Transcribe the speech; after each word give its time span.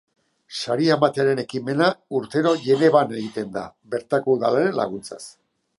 Saria 0.59 0.95
ematearen 0.99 1.41
ekimena 1.43 1.89
urtero 2.21 2.55
Genevan 2.65 3.15
egiten 3.21 3.55
da, 3.61 3.69
bertako 3.95 4.39
udalaren 4.39 4.79
laguntzaz. 4.83 5.25